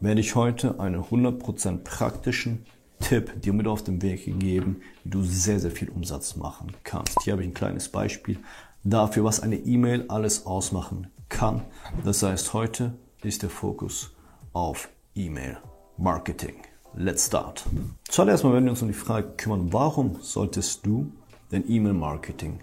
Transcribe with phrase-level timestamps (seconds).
[0.00, 2.64] werde ich heute einen 100% praktischen
[3.00, 7.22] Tipp dir mit auf den Weg gegeben, wie du sehr, sehr viel Umsatz machen kannst.
[7.22, 8.38] Hier habe ich ein kleines Beispiel
[8.84, 11.62] dafür, was eine E-Mail alles ausmachen kann.
[12.04, 14.14] Das heißt, heute ist der Fokus
[14.52, 15.58] auf E-Mail
[15.96, 16.56] Marketing.
[16.94, 17.64] Let's start.
[18.08, 21.12] Zuallererst mal werden wir uns um die Frage kümmern, warum solltest du
[21.52, 22.60] denn E-Mail Marketing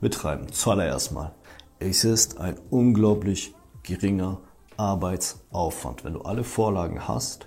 [0.00, 0.46] betreiben?
[0.50, 1.34] Zuallererst mal,
[1.78, 4.40] es ist ein unglaublich geringer
[4.78, 6.04] Arbeitsaufwand.
[6.04, 7.46] Wenn du alle Vorlagen hast,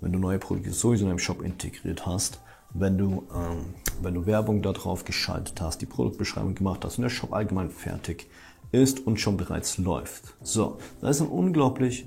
[0.00, 2.40] wenn du neue Produkte sowieso in deinem Shop integriert hast,
[2.72, 7.10] wenn du, ähm, wenn du Werbung darauf geschaltet hast, die Produktbeschreibung gemacht hast und der
[7.10, 8.30] Shop allgemein fertig
[8.72, 10.34] ist und schon bereits läuft.
[10.42, 12.06] So, da ist ein unglaublich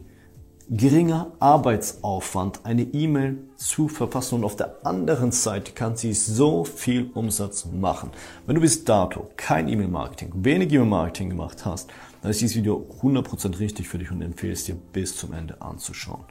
[0.69, 7.09] geringer Arbeitsaufwand, eine E-Mail zu verfassen und auf der anderen Seite kann sie so viel
[7.13, 8.11] Umsatz machen.
[8.45, 11.89] Wenn du bis dato kein E-Mail-Marketing, wenig E-Mail-Marketing gemacht hast,
[12.21, 15.61] dann ist dieses Video 100% richtig für dich und empfehle es dir bis zum Ende
[15.61, 16.23] anzuschauen.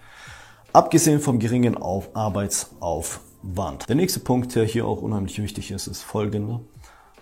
[0.72, 3.88] Abgesehen vom geringen Auf Arbeitsaufwand.
[3.88, 6.60] Der nächste Punkt, der hier auch unheimlich wichtig ist, ist folgender.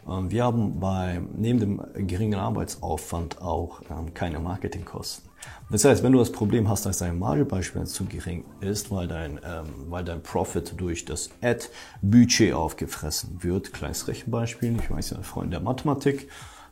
[0.08, 5.29] Ähm, wir haben bei, neben dem geringen Arbeitsaufwand auch ähm, keine Marketingkosten.
[5.70, 9.06] Das heißt, wenn du das Problem hast, dass dein Marge beispielsweise zu gering ist, weil
[9.06, 15.22] dein, ähm, weil dein Profit durch das Ad-Budget aufgefressen wird, kleines Rechenbeispiel, ich weiß ja,
[15.22, 16.28] Freund der Mathematik,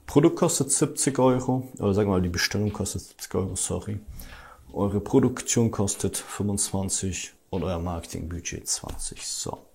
[0.06, 4.00] Produkt kostet 70 Euro, oder sagen wir mal, die Bestellung kostet 70 Euro, sorry.
[4.72, 9.24] Eure Produktion kostet 25 und euer Marketingbudget 20.
[9.24, 9.67] So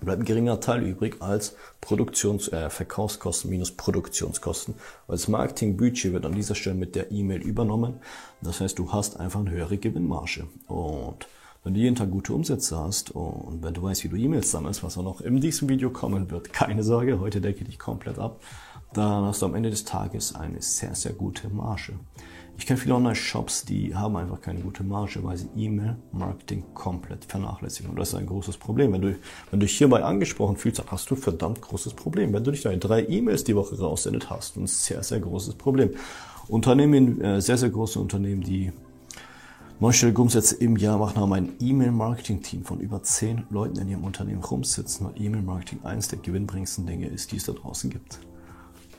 [0.00, 4.74] bleibt ein geringer Teil übrig als Produktions-, äh, Verkaufskosten minus Produktionskosten.
[5.06, 8.00] Weil das Marketingbudget wird an dieser Stelle mit der E-Mail übernommen.
[8.42, 10.46] Das heißt, du hast einfach eine höhere Gewinnmarge.
[10.68, 11.26] Und
[11.64, 14.84] wenn du jeden Tag gute Umsätze hast und wenn du weißt, wie du E-Mails sammelst,
[14.84, 18.20] was auch noch in diesem Video kommen wird, keine Sorge, heute decke ich dich komplett
[18.20, 18.40] ab,
[18.92, 21.94] dann hast du am Ende des Tages eine sehr, sehr gute Marge.
[22.58, 27.90] Ich kenne viele Online-Shops, die haben einfach keine gute Marge, weil sie E-Mail-Marketing komplett vernachlässigen.
[27.90, 28.92] Und das ist ein großes Problem.
[28.92, 29.08] Wenn du,
[29.50, 32.32] wenn du dich hierbei angesprochen fühlst, dann hast du ein verdammt großes Problem.
[32.32, 35.56] Wenn du nicht deine drei E-Mails die Woche raussendet, hast du ein sehr, sehr großes
[35.56, 35.90] Problem.
[36.48, 38.72] Unternehmen, äh, sehr, sehr große Unternehmen, die
[39.78, 44.42] neunstellige Umsätze im Jahr machen, haben ein E-Mail-Marketing-Team von über zehn Leuten in ihrem Unternehmen
[44.42, 48.18] rumsitzen, weil E-Mail-Marketing eines der gewinnbringendsten Dinge ist, die es da draußen gibt.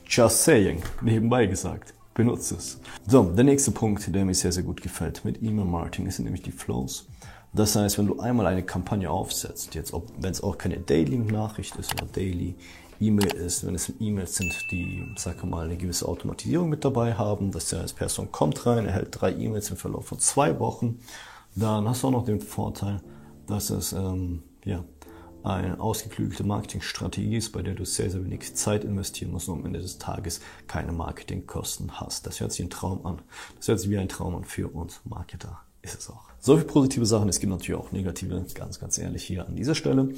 [0.06, 2.80] Just saying, nebenbei gesagt benutze es.
[3.06, 6.50] So, der nächste Punkt, der mir sehr, sehr gut gefällt mit E-Mail-Marketing, sind nämlich die
[6.50, 7.06] Flows.
[7.52, 11.76] Das heißt, wenn du einmal eine Kampagne aufsetzt, jetzt ob, wenn es auch keine Daily-Nachricht
[11.76, 12.56] ist oder Daily
[13.00, 17.52] E-Mail ist, wenn es E-Mails sind, die, sag mal, eine gewisse Automatisierung mit dabei haben,
[17.52, 20.98] dass der Person kommt rein, erhält drei E-Mails im Verlauf von zwei Wochen,
[21.54, 23.00] dann hast du auch noch den Vorteil,
[23.46, 24.84] dass es ähm, ja,
[25.42, 29.66] eine ausgeklügelte Marketingstrategie ist, bei der du sehr, sehr wenig Zeit investieren musst und am
[29.66, 32.26] Ende des Tages keine Marketingkosten hast.
[32.26, 33.20] Das hört sich ein Traum an.
[33.56, 35.60] Das hört sich wie ein Traum an für uns Marketer.
[35.82, 36.24] Ist es auch.
[36.40, 37.28] So viele positive Sachen.
[37.28, 40.10] Es gibt natürlich auch negative, ganz, ganz ehrlich hier an dieser Stelle.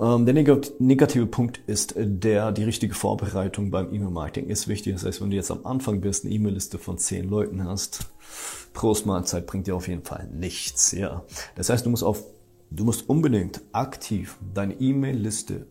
[0.00, 0.34] Ähm, der
[0.78, 4.94] negative Punkt ist der, die richtige Vorbereitung beim E-Mail-Marketing ist wichtig.
[4.94, 8.06] Das heißt, wenn du jetzt am Anfang bist, eine E-Mail-Liste von zehn Leuten hast,
[9.04, 11.22] Mahlzeit bringt dir auf jeden Fall nichts, ja.
[11.56, 12.24] Das heißt, du musst auf
[12.74, 15.66] Du musst unbedingt aktiv deine E-Mail-Liste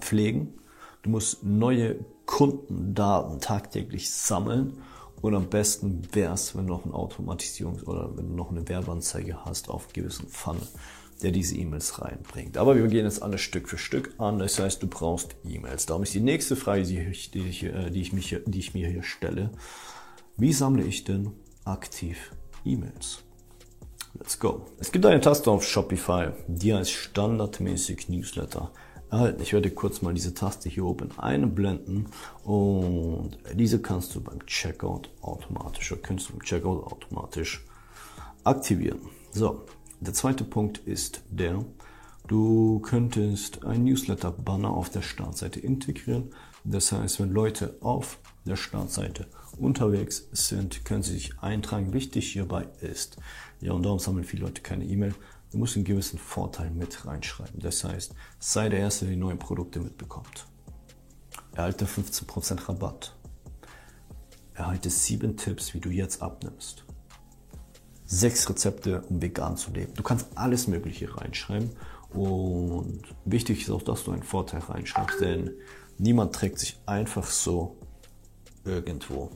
[0.00, 0.54] pflegen.
[1.02, 4.78] Du musst neue Kundendaten tagtäglich sammeln.
[5.22, 8.68] Und am besten wäre es, wenn du noch eine Automatisierung oder wenn du noch eine
[8.68, 10.66] Werbeanzeige hast auf gewissen Funnel,
[11.20, 12.56] der diese E-Mails reinbringt.
[12.56, 14.38] Aber wir gehen jetzt alles Stück für Stück an.
[14.38, 15.86] Das heißt, du brauchst E-Mails.
[15.86, 18.72] Darum ist die nächste Frage, die ich, die ich, äh, die ich, mich, die ich
[18.72, 19.50] mir hier stelle.
[20.36, 21.32] Wie sammle ich denn
[21.64, 22.30] aktiv
[22.64, 23.24] E-Mails?
[24.20, 24.66] Let's go.
[24.78, 28.70] Es gibt eine Taste auf Shopify, die als standardmäßig Newsletter
[29.10, 29.40] erhalten.
[29.42, 32.06] Ich werde kurz mal diese Taste hier oben einblenden
[32.44, 37.64] und diese kannst du beim Checkout automatisch oder kannst du beim Checkout automatisch
[38.44, 39.00] aktivieren.
[39.32, 39.64] So,
[40.00, 41.64] der zweite Punkt ist der,
[42.28, 46.34] du könntest ein Newsletter-Banner auf der Startseite integrieren.
[46.62, 49.28] Das heißt, wenn Leute auf der Startseite
[49.60, 51.92] unterwegs sind, können sie sich eintragen.
[51.92, 53.16] Wichtig hierbei ist,
[53.60, 55.14] ja, und darum sammeln viele Leute keine E-Mail.
[55.50, 57.60] Du musst einen gewissen Vorteil mit reinschreiben.
[57.60, 60.46] Das heißt, sei der Erste, der die neuen Produkte mitbekommt.
[61.52, 63.16] Erhalte 15% Rabatt.
[64.54, 66.84] Erhalte sieben Tipps, wie du jetzt abnimmst.
[68.06, 69.94] Sechs Rezepte, um vegan zu leben.
[69.94, 71.70] Du kannst alles Mögliche reinschreiben.
[72.10, 75.50] Und wichtig ist auch, dass du einen Vorteil reinschreibst, denn
[75.98, 77.76] niemand trägt sich einfach so
[78.64, 79.30] irgendwo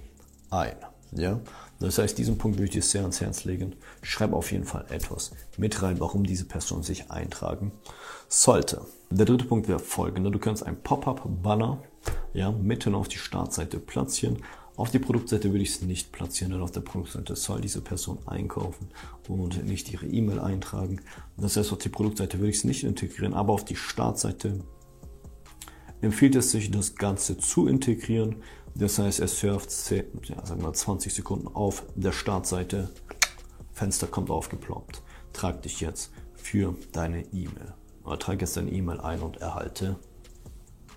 [0.55, 0.77] ein.
[1.13, 1.41] Ja?
[1.81, 3.77] Das heißt, diesen Punkt würde ich dir sehr ans Herz legen.
[4.03, 7.73] Schreib auf jeden Fall etwas mit rein, warum diese Person sich eintragen
[8.29, 8.83] sollte.
[9.11, 10.31] Der dritte Punkt wäre folgender.
[10.31, 11.83] Du kannst ein Pop-up-Banner
[12.33, 14.39] ja, mitten auf die Startseite platzieren.
[14.77, 18.19] Auf die Produktseite würde ich es nicht platzieren, denn auf der Produktseite soll diese Person
[18.27, 18.89] einkaufen
[19.29, 21.01] und nicht ihre E-Mail eintragen.
[21.37, 24.65] Das heißt, auf die Produktseite würde ich es nicht integrieren, aber auf die Startseite
[26.01, 28.43] empfiehlt es sich, das Ganze zu integrieren.
[28.75, 32.91] Das heißt, er surft ja, sagen wir 20 Sekunden auf der Startseite,
[33.73, 35.03] Fenster kommt aufgeploppt.
[35.33, 37.75] Trag dich jetzt für deine E-Mail.
[38.05, 39.97] Oder trage jetzt deine E-Mail ein und erhalte.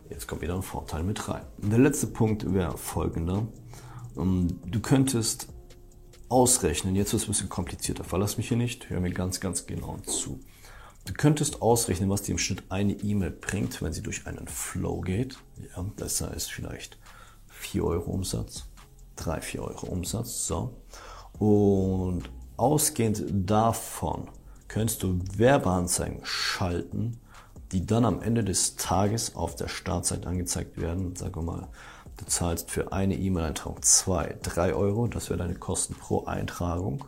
[0.10, 1.44] Jetzt kommt wieder ein Vorteil mit rein.
[1.58, 3.48] Der letzte Punkt wäre folgender.
[4.18, 5.48] Ähm, du könntest
[6.30, 9.66] ausrechnen, jetzt wird es ein bisschen komplizierter, verlass mich hier nicht, hör mir ganz, ganz
[9.66, 10.40] genau zu.
[11.06, 15.00] Du könntest ausrechnen, was dir im Schnitt eine E-Mail bringt, wenn sie durch einen Flow
[15.00, 15.38] geht.
[15.76, 16.98] Ja, das heißt vielleicht
[17.68, 18.66] 4 Euro Umsatz,
[19.18, 20.48] 3, 4 Euro Umsatz.
[20.48, 20.74] So.
[21.38, 22.24] Und
[22.56, 24.30] ausgehend davon
[24.68, 27.20] könntest du Werbeanzeigen schalten,
[27.72, 31.14] die dann am Ende des Tages auf der Startseite angezeigt werden.
[31.20, 31.68] Wir mal,
[32.16, 37.04] du zahlst für eine E-Mail-Eintragung 2, 3 Euro, das wäre deine Kosten pro Eintragung.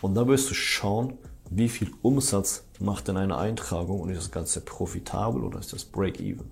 [0.00, 1.18] Und da wirst du schauen,
[1.50, 5.84] wie viel Umsatz macht denn eine Eintragung und ist das Ganze profitabel oder ist das
[5.84, 6.50] Break-Even?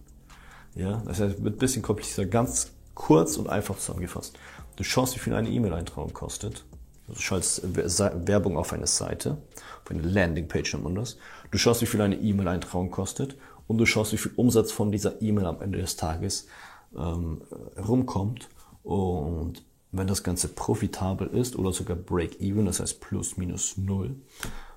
[0.75, 4.37] Ja, das heißt, wird ein bisschen komplizierter, ganz kurz und einfach zusammengefasst.
[4.77, 6.65] Du schaust, wie viel eine E-Mail-Eintragung kostet.
[7.06, 9.39] Du schaltest Werbung auf eine Seite,
[9.83, 11.17] auf eine Landingpage nennt man das.
[11.50, 13.37] Du schaust, wie viel eine E-Mail-Eintragung kostet
[13.67, 16.49] und du schaust, wie viel Umsatz von dieser E-Mail am Ende des Tages
[16.95, 17.41] ähm,
[17.79, 18.49] rumkommt.
[18.83, 19.62] Und
[19.93, 24.17] wenn das Ganze profitabel ist oder sogar Break-Even, das heißt plus minus null,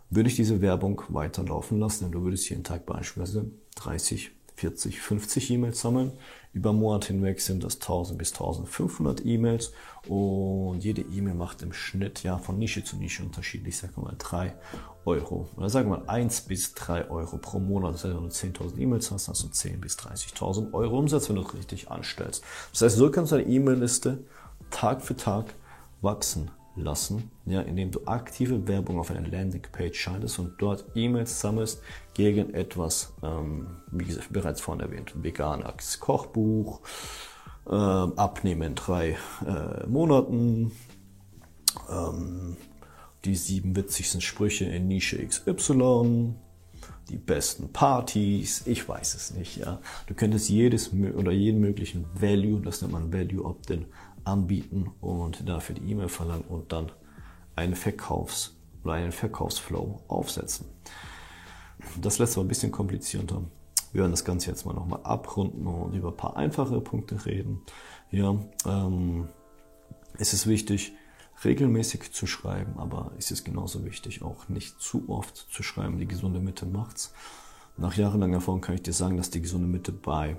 [0.09, 5.51] würde ich diese Werbung weiterlaufen lassen, denn du würdest jeden Tag beispielsweise 30, 40, 50
[5.51, 6.11] E-Mails sammeln.
[6.53, 9.71] Über Monat hinweg sind das 1000 bis 1500 E-Mails
[10.07, 14.15] und jede E-Mail macht im Schnitt ja von Nische zu Nische unterschiedlich, sagen wir mal
[14.17, 14.53] 3
[15.05, 17.95] Euro oder sagen wir mal 1 bis 3 Euro pro Monat.
[17.95, 21.37] Das heißt, wenn du 10.000 E-Mails hast, hast du 10 bis 30.000 Euro Umsatz, wenn
[21.37, 22.43] du es richtig anstellst.
[22.71, 24.19] Das heißt, so kannst du deine E-Mail-Liste
[24.69, 25.55] Tag für Tag
[26.01, 31.81] wachsen lassen, ja, indem du aktive Werbung auf einer Landingpage schaltest und dort E-Mails sammelst
[32.13, 36.81] gegen etwas, ähm, wie gesagt, bereits vorhin erwähnt, veganes Kochbuch,
[37.67, 40.71] äh, Abnehmen in drei äh, Monaten,
[41.89, 42.57] ähm,
[43.25, 46.35] die sieben witzigsten Sprüche in Nische XY,
[47.09, 49.81] die besten Partys, ich weiß es nicht, ja.
[50.07, 53.85] Du könntest jedes oder jeden möglichen Value, das nennt man Value Opt-in,
[54.23, 56.91] anbieten und dafür die E-Mail verlangen und dann
[57.55, 60.67] einen Verkaufs- oder einen Verkaufsflow aufsetzen.
[61.99, 63.43] Das letzte war ein bisschen komplizierter.
[63.91, 67.61] Wir werden das Ganze jetzt mal nochmal abrunden und über ein paar einfache Punkte reden.
[68.09, 68.35] Ja,
[68.65, 69.27] ähm,
[70.17, 70.93] es ist wichtig,
[71.43, 75.97] regelmäßig zu schreiben, aber es ist genauso wichtig, auch nicht zu oft zu schreiben.
[75.97, 77.13] Die gesunde Mitte macht's.
[77.77, 80.37] Nach jahrelanger Erfahrung kann ich dir sagen, dass die gesunde Mitte bei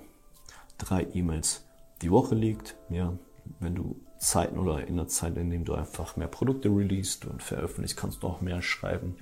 [0.78, 1.64] drei E-Mails
[2.00, 2.76] die Woche liegt.
[2.88, 3.14] Ja,
[3.60, 7.42] wenn du Zeiten oder in der Zeit, in dem du einfach mehr Produkte releast und
[7.42, 9.16] veröffentlichst, kannst du auch mehr schreiben.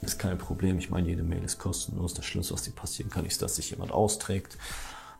[0.00, 0.78] Ist kein Problem.
[0.78, 2.14] Ich meine, jede Mail ist kostenlos.
[2.14, 4.58] Das Schlimmste, was dir passieren kann, ist, dass sich jemand austrägt.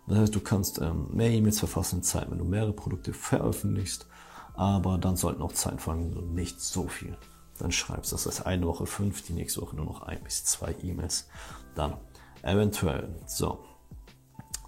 [0.08, 4.06] Das heißt, du kannst ähm, mehr E-Mails verfassen in Zeit, wenn du mehrere Produkte veröffentlichst.
[4.54, 7.16] Aber dann sollten auch Zeiten fallen, wenn du nicht so viel
[7.58, 8.12] dann schreibst.
[8.12, 11.28] Das heißt, eine Woche fünf, die nächste Woche nur noch ein bis zwei E-Mails.
[11.76, 11.96] Dann
[12.42, 13.08] eventuell.
[13.26, 13.64] So.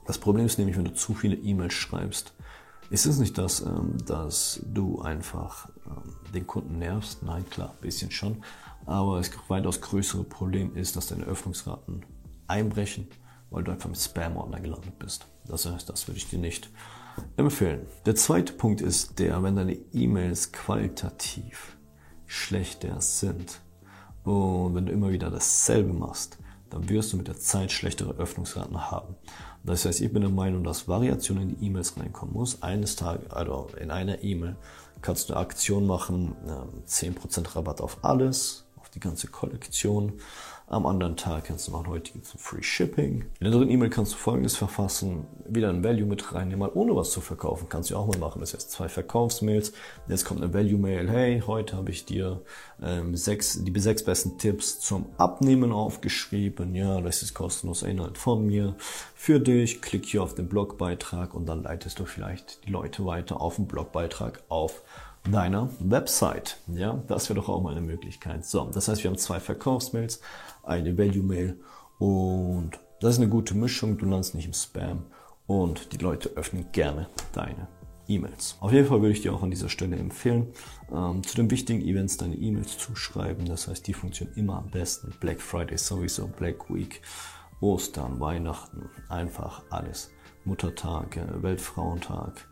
[0.07, 2.35] Das Problem ist nämlich, wenn du zu viele E-Mails schreibst,
[2.95, 7.25] ist es nicht das, ähm, dass du einfach ähm, den Kunden nervst?
[7.25, 8.45] Nein, klar, ein bisschen schon.
[8.87, 12.05] Aber das weitaus größere Problem ist, dass deine Öffnungsraten
[12.47, 13.09] einbrechen,
[13.51, 15.27] weil du einfach mit Spam-Ordner gelandet bist.
[15.45, 16.71] Das heißt, das würde ich dir nicht
[17.37, 17.85] empfehlen.
[18.07, 21.77] Der zweite Punkt ist der, wenn deine E-Mails qualitativ
[22.27, 23.61] schlechter sind
[24.23, 26.39] und wenn du immer wieder dasselbe machst,
[26.75, 29.15] dann wirst du mit der Zeit schlechtere Öffnungsraten haben.
[29.63, 32.63] Das heißt, ich bin der Meinung, dass Variation in die E-Mails reinkommen muss.
[32.63, 34.57] Eines Tages, also in einer E-Mail
[35.01, 36.35] kannst du eine Aktion machen,
[36.89, 40.15] 10% ähm, Rabatt auf alles, auf die ganze Kollektion.
[40.67, 43.27] Am anderen Tag kannst du machen, heute gibt es ein Free Shipping.
[43.39, 46.97] In der dritten E-Mail kannst du folgendes verfassen, wieder ein Value mit reinnehmen, mal ohne
[46.97, 48.41] was zu verkaufen, kannst du auch mal machen.
[48.41, 49.75] Das heißt zwei Verkaufsmails,
[50.09, 52.41] jetzt kommt eine Value-Mail, hey, heute habe ich dir
[52.83, 56.75] ähm, sechs, die sechs besten Tipps zum Abnehmen aufgeschrieben.
[56.75, 58.75] Ja, das ist kostenloser Inhalt von mir
[59.15, 59.83] für dich.
[59.83, 63.67] Klick hier auf den Blogbeitrag und dann leitest du vielleicht die Leute weiter auf den
[63.67, 64.83] Blogbeitrag auf
[65.31, 66.59] deiner Website.
[66.69, 68.45] Ja, das wäre doch auch mal eine Möglichkeit.
[68.45, 70.21] So, das heißt, wir haben zwei Verkaufsmails,
[70.63, 71.61] eine Value-Mail
[71.99, 73.99] und das ist eine gute Mischung.
[73.99, 75.07] Du landest nicht im Spam
[75.47, 77.69] und die Leute öffnen gerne deine
[78.07, 78.57] E-Mails.
[78.61, 80.53] Auf jeden Fall würde ich dir auch an dieser Stelle empfehlen,
[80.93, 83.47] ähm, zu den wichtigen Events deine E-Mails zu schreiben.
[83.47, 85.15] Das heißt, die funktionieren immer am besten.
[85.21, 87.01] Black Friday sowieso, Black Week,
[87.61, 90.11] Ostern, Weihnachten, einfach alles.
[90.45, 92.47] Muttertag, Weltfrauentag,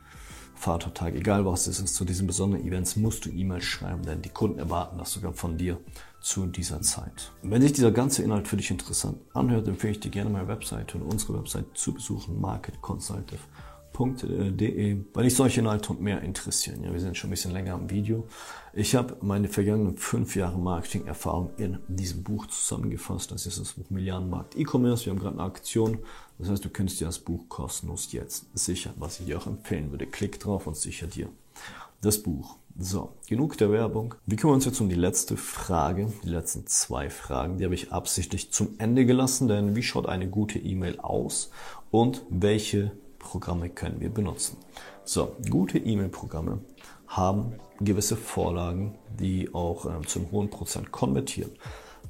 [0.62, 4.28] Vatertag, egal was es ist, zu diesen besonderen Events musst du E-Mails schreiben, denn die
[4.28, 5.80] Kunden erwarten das sogar von dir
[6.20, 7.32] zu dieser Zeit.
[7.42, 10.98] Wenn sich dieser ganze Inhalt für dich interessant anhört, empfehle ich dir gerne meine Webseite
[10.98, 16.84] und unsere Webseite zu besuchen, marketconsultive.de, weil dich solche Inhalte und mehr interessieren.
[16.84, 18.28] Ja, wir sind schon ein bisschen länger am Video.
[18.72, 23.32] Ich habe meine vergangenen fünf Jahre Marketing-Erfahrung in diesem Buch zusammengefasst.
[23.32, 25.06] Das ist das Buch Milliardenmarkt E-Commerce.
[25.06, 25.98] Wir haben gerade eine Aktion.
[26.42, 29.92] Das heißt, du könntest dir das Buch kostenlos jetzt sichern, was ich dir auch empfehlen
[29.92, 30.06] würde.
[30.06, 31.28] Klick drauf und sicher dir
[32.00, 32.56] das Buch.
[32.76, 34.16] So, genug der Werbung.
[34.26, 37.58] Wir kümmern uns jetzt um die letzte Frage, die letzten zwei Fragen.
[37.58, 41.52] Die habe ich absichtlich zum Ende gelassen, denn wie schaut eine gute E-Mail aus
[41.92, 44.56] und welche Programme können wir benutzen?
[45.04, 46.58] So, gute E-Mail-Programme
[47.06, 51.52] haben gewisse Vorlagen, die auch äh, zum hohen Prozent konvertieren.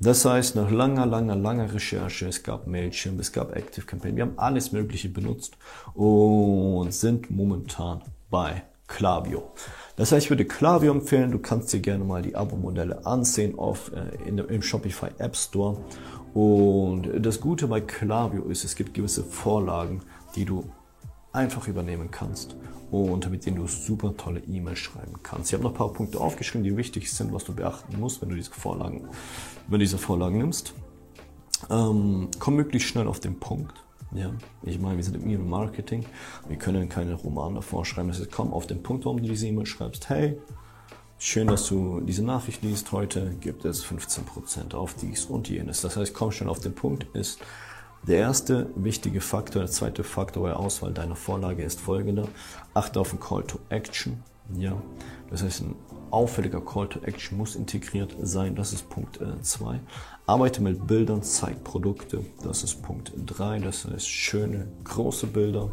[0.03, 4.37] Das heißt, nach langer, langer, langer Recherche, es gab Mailchimp, es gab ActiveCampaign, wir haben
[4.37, 5.57] alles Mögliche benutzt
[5.95, 9.53] und sind momentan bei Klaviyo.
[9.95, 11.31] Das heißt, ich würde Klaviyo empfehlen.
[11.31, 15.79] Du kannst dir gerne mal die Abo-Modelle ansehen auf, äh, in, im Shopify App Store.
[16.35, 20.01] Und das Gute bei Klaviyo ist, es gibt gewisse Vorlagen,
[20.35, 20.65] die du
[21.33, 22.57] einfach übernehmen kannst
[22.91, 25.51] und mit denen du super tolle E-Mails schreiben kannst.
[25.51, 28.29] Ich habe noch ein paar Punkte aufgeschrieben, die wichtig sind, was du beachten musst, wenn
[28.29, 29.09] du diese Vorlagen,
[29.69, 30.75] wenn diese Vorlagen nimmst.
[31.71, 33.83] Ähm, komm möglichst schnell auf den Punkt.
[34.15, 34.31] Ja,
[34.63, 36.05] ich meine, wir sind im E-Mail-Marketing.
[36.47, 38.11] Wir können keine Romane davor schreiben.
[38.11, 40.11] Es ist kaum auf den Punkt, warum du diese E-Mail schreibst.
[40.11, 40.39] Hey,
[41.19, 42.93] schön, dass du diese Nachricht liest.
[42.93, 45.81] Heute gibt es 15% auf dies und jenes.
[45.81, 47.41] Das heißt, komm schon auf den Punkt ist
[48.07, 52.29] der erste wichtige Faktor, der zweite Faktor bei Auswahl deiner Vorlage ist folgender.
[52.75, 54.23] Achte auf den Call to Action.
[54.55, 54.77] Ja,
[55.31, 55.77] das heißt, ein
[56.11, 58.55] auffälliger Call to Action muss integriert sein.
[58.55, 59.75] Das ist Punkt 2.
[59.75, 59.79] Äh,
[60.27, 62.25] Arbeite mit Bildern, zeig Produkte.
[62.43, 63.61] Das ist Punkt 3.
[63.61, 65.71] Das heißt, schöne, große Bilder,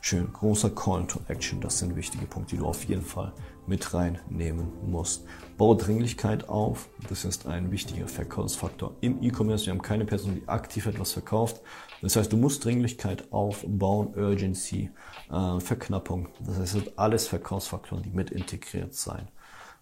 [0.00, 1.60] schön großer Call to Action.
[1.60, 3.32] Das sind wichtige Punkte, die du auf jeden Fall
[3.66, 5.24] mit reinnehmen musst.
[5.56, 6.88] Bau Dringlichkeit auf.
[7.08, 9.66] Das ist ein wichtiger Verkaufsfaktor im E-Commerce.
[9.66, 11.60] Wir haben keine Person, die aktiv etwas verkauft.
[12.00, 14.90] Das heißt, du musst Dringlichkeit aufbauen, Urgency,
[15.30, 16.28] äh, Verknappung.
[16.40, 19.28] Das heißt, es sind alles Verkaufsfaktoren, die mit integriert sein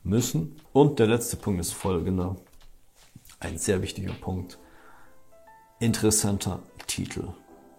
[0.02, 0.56] müssen.
[0.72, 2.36] Und der letzte Punkt ist folgender.
[3.38, 4.58] Ein sehr wichtiger Punkt.
[5.78, 7.28] Interessanter Titel.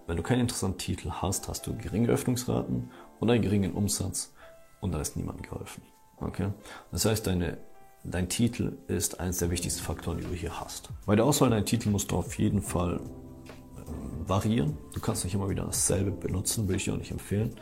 [0.07, 2.89] Wenn du keinen interessanten Titel hast, hast du geringe Öffnungsraten
[3.19, 4.33] und einen geringen Umsatz
[4.81, 5.83] und da ist niemandem geholfen.
[6.17, 6.49] Okay?
[6.91, 7.57] Das heißt, deine,
[8.03, 10.89] dein Titel ist eines der wichtigsten Faktoren, die du hier hast.
[11.05, 12.99] Bei der Auswahl deiner Titel musst du auf jeden Fall
[13.77, 14.77] äh, variieren.
[14.93, 17.55] Du kannst nicht immer wieder dasselbe benutzen, würde ich dir auch nicht empfehlen.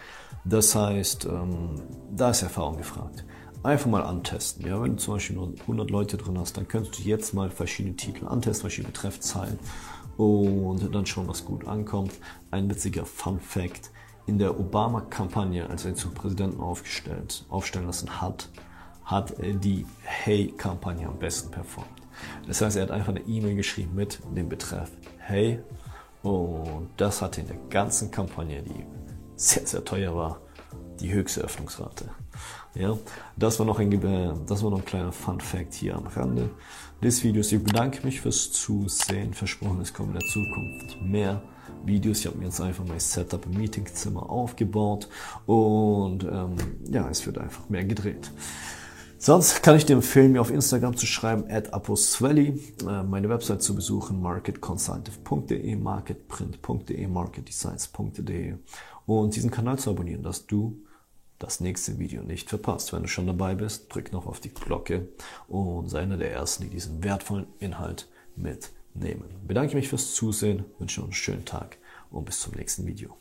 [0.46, 1.82] Das heißt, ähm,
[2.16, 3.26] da ist Erfahrung gefragt.
[3.62, 4.66] Einfach mal antesten.
[4.66, 7.50] Ja, wenn du zum Beispiel nur 100 Leute drin hast, dann könntest du jetzt mal
[7.50, 9.60] verschiedene Titel antesten, verschiedene Treffzahlen
[10.16, 12.14] und dann schauen, was gut ankommt.
[12.52, 13.92] Ein witziger Fun Fact
[14.30, 18.48] in der Obama-Kampagne, als er ihn zum Präsidenten aufgestellt, aufstellen lassen hat,
[19.04, 21.90] hat die Hey-Kampagne am besten performt.
[22.48, 25.60] Das heißt, er hat einfach eine E-Mail geschrieben mit dem Betreff Hey
[26.22, 28.86] und das hatte in der ganzen Kampagne, die
[29.36, 30.42] sehr, sehr teuer war,
[31.00, 32.12] die höchste Öffnungsrate.
[32.76, 32.96] Ja,
[33.36, 36.52] das war noch ein, das war noch ein kleiner Fun Fact hier am Rande
[37.02, 37.52] des Videos.
[37.52, 39.34] Ich bedanke mich fürs Zusehen.
[39.34, 41.42] Versprochen, es kommen in der Zukunft mehr
[41.86, 42.20] Videos.
[42.20, 45.08] Ich habe mir jetzt einfach mein Setup im Meetingzimmer aufgebaut
[45.46, 46.56] und ähm,
[46.90, 48.32] ja, es wird einfach mehr gedreht.
[49.22, 52.58] Sonst kann ich dir empfehlen, mir auf Instagram zu schreiben, at aposvelli,
[52.88, 58.56] äh, meine Website zu besuchen, marketconsultative.de, marketprint.de, marketdesigns.de
[59.06, 60.86] und diesen Kanal zu abonnieren, dass du
[61.38, 62.94] das nächste Video nicht verpasst.
[62.94, 65.10] Wenn du schon dabei bist, drück noch auf die Glocke
[65.50, 68.08] und sei einer der Ersten, die diesen wertvollen Inhalt
[68.94, 69.30] mitnehmen.
[69.48, 71.78] Bedanke mich fürs Zusehen, wünsche noch einen schönen Tag
[72.12, 73.19] und bis zum nächsten Video.